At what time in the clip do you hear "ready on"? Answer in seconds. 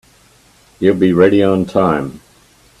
1.13-1.65